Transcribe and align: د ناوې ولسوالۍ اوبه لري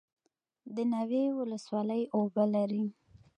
د 0.75 0.77
ناوې 0.91 1.23
ولسوالۍ 1.39 2.03
اوبه 2.15 2.43
لري 2.55 2.85